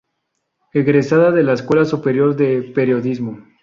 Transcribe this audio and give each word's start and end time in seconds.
Egresada 0.73 1.29
de 1.29 1.43
la 1.43 1.53
Escuela 1.53 1.85
Superior 1.85 2.35
de 2.35 2.63
Periodismo. 2.73 3.37